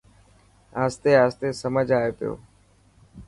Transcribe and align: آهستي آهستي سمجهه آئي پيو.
آهستي 0.83 1.11
آهستي 1.23 1.49
سمجهه 1.61 1.99
آئي 2.03 2.11
پيو. 2.17 2.33